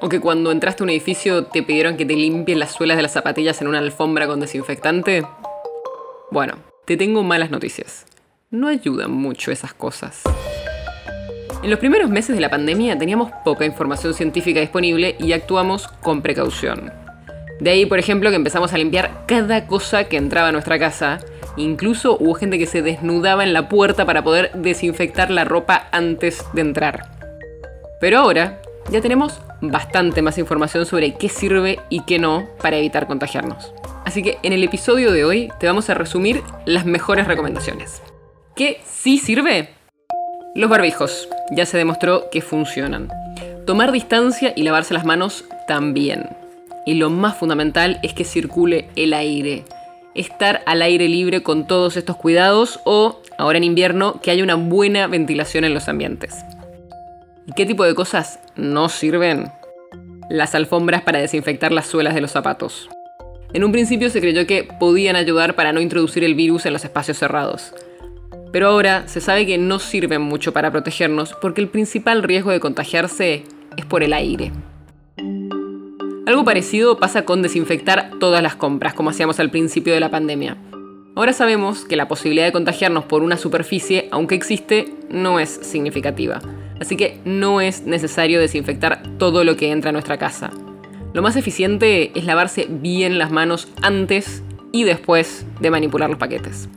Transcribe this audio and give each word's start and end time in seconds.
o 0.00 0.08
que 0.08 0.20
cuando 0.20 0.52
entraste 0.52 0.82
a 0.82 0.84
un 0.84 0.90
edificio 0.90 1.44
te 1.44 1.62
pidieron 1.62 1.96
que 1.96 2.04
te 2.04 2.14
limpien 2.14 2.58
las 2.58 2.72
suelas 2.72 2.96
de 2.96 3.02
las 3.02 3.12
zapatillas 3.12 3.60
en 3.60 3.68
una 3.68 3.78
alfombra 3.78 4.26
con 4.26 4.40
desinfectante. 4.40 5.26
Bueno, 6.30 6.54
te 6.84 6.96
tengo 6.96 7.22
malas 7.22 7.50
noticias. 7.50 8.06
No 8.50 8.68
ayudan 8.68 9.10
mucho 9.10 9.50
esas 9.50 9.74
cosas. 9.74 10.22
En 11.62 11.70
los 11.70 11.78
primeros 11.78 12.10
meses 12.10 12.36
de 12.36 12.40
la 12.40 12.50
pandemia 12.50 12.96
teníamos 12.98 13.30
poca 13.44 13.64
información 13.64 14.14
científica 14.14 14.60
disponible 14.60 15.16
y 15.18 15.32
actuamos 15.32 15.88
con 15.88 16.22
precaución. 16.22 16.92
De 17.60 17.70
ahí, 17.70 17.86
por 17.86 17.98
ejemplo, 17.98 18.30
que 18.30 18.36
empezamos 18.36 18.72
a 18.72 18.78
limpiar 18.78 19.24
cada 19.26 19.66
cosa 19.66 20.04
que 20.04 20.18
entraba 20.18 20.48
a 20.48 20.52
nuestra 20.52 20.78
casa. 20.78 21.18
Incluso 21.56 22.18
hubo 22.20 22.34
gente 22.34 22.58
que 22.58 22.66
se 22.66 22.82
desnudaba 22.82 23.42
en 23.42 23.54
la 23.54 23.68
puerta 23.68 24.04
para 24.04 24.22
poder 24.22 24.52
desinfectar 24.52 25.30
la 25.30 25.44
ropa 25.44 25.88
antes 25.90 26.44
de 26.52 26.60
entrar. 26.60 27.10
Pero 27.98 28.18
ahora 28.18 28.60
ya 28.90 29.00
tenemos 29.00 29.40
bastante 29.60 30.22
más 30.22 30.38
información 30.38 30.86
sobre 30.86 31.14
qué 31.14 31.28
sirve 31.28 31.80
y 31.90 32.00
qué 32.04 32.18
no 32.18 32.48
para 32.62 32.76
evitar 32.76 33.06
contagiarnos. 33.06 33.72
Así 34.04 34.22
que 34.22 34.38
en 34.42 34.52
el 34.52 34.62
episodio 34.62 35.12
de 35.12 35.24
hoy 35.24 35.50
te 35.58 35.66
vamos 35.66 35.90
a 35.90 35.94
resumir 35.94 36.42
las 36.64 36.86
mejores 36.86 37.26
recomendaciones. 37.26 38.02
¿Qué 38.54 38.80
sí 38.86 39.18
sirve? 39.18 39.70
Los 40.54 40.70
barbijos. 40.70 41.28
Ya 41.50 41.66
se 41.66 41.76
demostró 41.76 42.30
que 42.30 42.40
funcionan. 42.40 43.10
Tomar 43.66 43.92
distancia 43.92 44.52
y 44.54 44.62
lavarse 44.62 44.94
las 44.94 45.04
manos 45.04 45.44
también. 45.66 46.30
Y 46.86 46.94
lo 46.94 47.10
más 47.10 47.36
fundamental 47.36 47.98
es 48.02 48.14
que 48.14 48.24
circule 48.24 48.88
el 48.94 49.12
aire. 49.12 49.64
Estar 50.14 50.62
al 50.66 50.82
aire 50.82 51.08
libre 51.08 51.42
con 51.42 51.66
todos 51.66 51.96
estos 51.96 52.16
cuidados 52.16 52.80
o, 52.84 53.20
ahora 53.36 53.58
en 53.58 53.64
invierno, 53.64 54.20
que 54.22 54.30
haya 54.30 54.44
una 54.44 54.54
buena 54.54 55.08
ventilación 55.08 55.64
en 55.64 55.74
los 55.74 55.88
ambientes. 55.88 56.36
¿Y 57.48 57.52
qué 57.52 57.64
tipo 57.64 57.84
de 57.84 57.94
cosas 57.94 58.40
no 58.56 58.88
sirven? 58.88 59.52
Las 60.28 60.56
alfombras 60.56 61.02
para 61.02 61.20
desinfectar 61.20 61.70
las 61.70 61.86
suelas 61.86 62.14
de 62.14 62.20
los 62.20 62.32
zapatos. 62.32 62.90
En 63.52 63.62
un 63.62 63.70
principio 63.70 64.10
se 64.10 64.20
creyó 64.20 64.48
que 64.48 64.64
podían 64.80 65.14
ayudar 65.14 65.54
para 65.54 65.72
no 65.72 65.80
introducir 65.80 66.24
el 66.24 66.34
virus 66.34 66.66
en 66.66 66.72
los 66.72 66.84
espacios 66.84 67.18
cerrados. 67.18 67.72
Pero 68.52 68.66
ahora 68.66 69.06
se 69.06 69.20
sabe 69.20 69.46
que 69.46 69.58
no 69.58 69.78
sirven 69.78 70.22
mucho 70.22 70.52
para 70.52 70.72
protegernos 70.72 71.34
porque 71.40 71.60
el 71.60 71.68
principal 71.68 72.24
riesgo 72.24 72.50
de 72.50 72.58
contagiarse 72.58 73.44
es 73.76 73.84
por 73.84 74.02
el 74.02 74.12
aire. 74.12 74.50
Algo 76.26 76.44
parecido 76.44 76.98
pasa 76.98 77.24
con 77.24 77.42
desinfectar 77.42 78.10
todas 78.18 78.42
las 78.42 78.56
compras, 78.56 78.94
como 78.94 79.10
hacíamos 79.10 79.38
al 79.38 79.52
principio 79.52 79.94
de 79.94 80.00
la 80.00 80.10
pandemia. 80.10 80.56
Ahora 81.14 81.32
sabemos 81.32 81.84
que 81.84 81.94
la 81.94 82.08
posibilidad 82.08 82.44
de 82.44 82.52
contagiarnos 82.52 83.04
por 83.04 83.22
una 83.22 83.36
superficie, 83.36 84.08
aunque 84.10 84.34
existe, 84.34 84.92
no 85.08 85.38
es 85.38 85.48
significativa 85.48 86.42
así 86.80 86.96
que 86.96 87.18
no 87.24 87.60
es 87.60 87.82
necesario 87.86 88.40
desinfectar 88.40 89.02
todo 89.18 89.44
lo 89.44 89.56
que 89.56 89.70
entra 89.70 89.90
a 89.90 89.92
nuestra 89.92 90.18
casa. 90.18 90.50
Lo 91.12 91.22
más 91.22 91.36
eficiente 91.36 92.12
es 92.14 92.24
lavarse 92.24 92.66
bien 92.68 93.18
las 93.18 93.30
manos 93.30 93.68
antes 93.82 94.42
y 94.72 94.84
después 94.84 95.46
de 95.60 95.70
manipular 95.70 96.10
los 96.10 96.18
paquetes. 96.18 96.68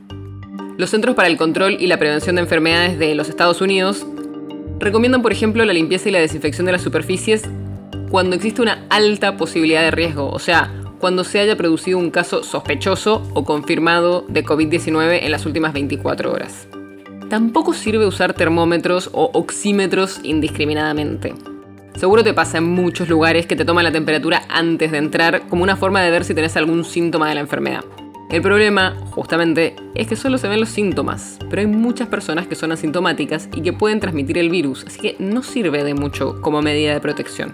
Los 0.78 0.92
Centros 0.92 1.16
para 1.16 1.28
el 1.28 1.36
Control 1.36 1.76
y 1.80 1.88
la 1.88 1.98
Prevención 1.98 2.36
de 2.36 2.44
Enfermedades 2.44 2.98
de 2.98 3.16
los 3.16 3.28
Estados 3.28 3.60
Unidos 3.60 4.06
recomiendan, 4.80 5.22
por 5.22 5.34
ejemplo, 5.34 5.66
la 5.66 5.74
limpieza 5.74 6.08
y 6.08 6.14
la 6.14 6.20
desinfección 6.20 6.66
de 6.66 6.72
las 6.72 6.82
superficies 6.82 7.44
cuando 8.10 8.36
existe 8.36 8.62
una 8.62 8.86
alta 8.90 9.36
posibilidad 9.36 9.82
de 9.82 9.92
riesgo, 9.92 10.30
o 10.30 10.40
sea, 10.40 10.74
cuando 11.00 11.24
se 11.24 11.40
haya 11.40 11.58
producido 11.58 11.98
un 11.98 12.12
caso 12.12 12.44
sospechoso 12.44 13.30
o 13.34 13.44
confirmado 13.44 14.26
de 14.30 14.46
COVID-19 14.46 15.20
en 15.22 15.32
las 15.32 15.46
últimas 15.46 15.74
24 15.74 16.32
horas. 16.32 16.68
Tampoco 17.30 17.74
sirve 17.76 18.08
usar 18.08 18.34
termómetros 18.34 19.12
o 19.14 19.30
oxímetros 19.34 20.20
indiscriminadamente. 20.24 21.36
Seguro 21.96 22.24
te 22.24 22.34
pasa 22.34 22.58
en 22.58 22.64
muchos 22.64 23.08
lugares 23.08 23.46
que 23.46 23.56
te 23.56 23.66
toman 23.66 23.84
la 23.84 23.92
temperatura 23.92 24.42
antes 24.50 24.92
de 24.92 24.98
entrar 24.98 25.48
como 25.48 25.62
una 25.62 25.76
forma 25.76 26.02
de 26.02 26.10
ver 26.10 26.24
si 26.24 26.34
tenés 26.34 26.58
algún 26.58 26.84
síntoma 26.84 27.30
de 27.30 27.36
la 27.36 27.42
enfermedad. 27.42 27.86
El 28.32 28.42
problema, 28.42 28.96
justamente, 29.12 29.76
es 29.94 30.08
que 30.08 30.16
solo 30.16 30.40
se 30.40 30.48
ven 30.48 30.60
los 30.60 30.70
síntomas, 30.70 31.38
pero 31.52 31.62
hay 31.62 31.68
muchas 31.68 32.08
personas 32.08 32.48
que 32.48 32.56
son 32.56 32.72
asintomáticas 32.72 33.48
y 33.56 33.62
que 33.62 33.74
pueden 33.74 34.00
transmitir 34.00 34.40
el 34.40 34.50
virus, 34.50 34.86
así 34.88 35.00
que 35.00 35.16
no 35.20 35.44
sirve 35.44 35.84
de 35.84 35.94
mucho 35.94 36.42
como 36.42 36.64
medida 36.64 36.94
de 36.94 37.00
protección. 37.00 37.54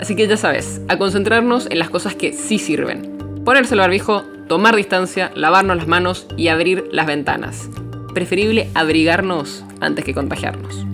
Así 0.00 0.16
que 0.16 0.26
ya 0.26 0.36
sabes, 0.36 0.80
a 0.88 0.98
concentrarnos 0.98 1.68
en 1.70 1.78
las 1.78 1.90
cosas 1.90 2.16
que 2.16 2.32
sí 2.32 2.58
sirven. 2.58 3.42
Ponerse 3.44 3.74
el 3.74 3.80
barbijo, 3.80 4.24
tomar 4.48 4.74
distancia, 4.74 5.30
lavarnos 5.36 5.76
las 5.76 5.86
manos 5.86 6.26
y 6.36 6.48
abrir 6.48 6.88
las 6.90 7.06
ventanas 7.06 7.70
preferible 8.14 8.68
abrigarnos 8.74 9.64
antes 9.80 10.04
que 10.04 10.14
contagiarnos. 10.14 10.86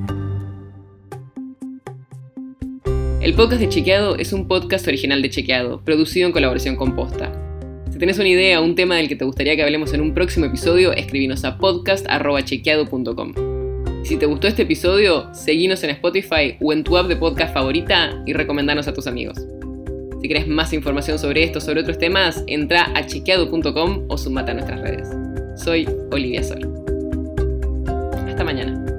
El 3.20 3.34
podcast 3.34 3.60
de 3.60 3.68
Chequeado 3.68 4.16
es 4.16 4.32
un 4.32 4.48
podcast 4.48 4.88
original 4.88 5.20
de 5.20 5.28
Chequeado, 5.28 5.84
producido 5.84 6.26
en 6.26 6.32
colaboración 6.32 6.76
con 6.76 6.96
Posta. 6.96 7.30
Si 7.92 7.98
tenés 7.98 8.18
una 8.18 8.28
idea 8.28 8.60
o 8.60 8.64
un 8.64 8.74
tema 8.74 8.96
del 8.96 9.08
que 9.08 9.16
te 9.16 9.26
gustaría 9.26 9.54
que 9.56 9.62
hablemos 9.62 9.92
en 9.92 10.00
un 10.00 10.14
próximo 10.14 10.46
episodio, 10.46 10.92
escribinos 10.92 11.44
a 11.44 11.58
podcast.chequeado.com. 11.58 13.34
Si 14.04 14.16
te 14.16 14.24
gustó 14.24 14.48
este 14.48 14.62
episodio, 14.62 15.28
seguinos 15.34 15.84
en 15.84 15.90
Spotify 15.90 16.56
o 16.60 16.72
en 16.72 16.82
tu 16.82 16.96
app 16.96 17.08
de 17.08 17.16
podcast 17.16 17.52
favorita 17.52 18.22
y 18.26 18.32
recomendanos 18.32 18.88
a 18.88 18.94
tus 18.94 19.06
amigos. 19.06 19.36
Si 20.22 20.28
querés 20.28 20.48
más 20.48 20.72
información 20.72 21.18
sobre 21.18 21.44
esto 21.44 21.58
o 21.58 21.60
sobre 21.60 21.82
otros 21.82 21.98
temas, 21.98 22.42
entra 22.46 22.90
a 22.94 23.04
chequeado.com 23.04 24.06
o 24.08 24.16
sumate 24.16 24.52
a 24.52 24.54
nuestras 24.54 24.80
redes. 24.80 25.08
Soy 25.62 25.86
Olivia 26.10 26.42
Sol 26.42 26.79
mañana. 28.44 28.89